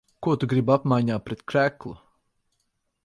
Ko 0.27 0.31
tu 0.43 0.47
gribi 0.53 0.73
apmaiņā 0.75 1.19
pret 1.27 1.45
kreklu? 1.53 1.95